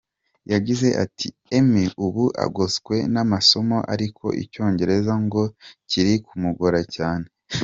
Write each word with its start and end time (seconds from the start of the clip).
Yagize 0.53 0.87
ati: 1.03 1.27
“Emmy 1.57 1.85
ubu 2.05 2.25
agoswe 2.45 2.95
n’amasomo 3.13 3.77
ariko 3.93 4.25
icyongereza 4.43 5.13
ngo 5.25 5.41
kiri 5.89 6.13
kumgora 6.27 6.81
cyane. 6.95 7.27